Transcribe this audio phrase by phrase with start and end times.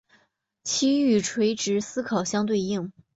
[0.63, 2.91] 其与垂直思考相对应。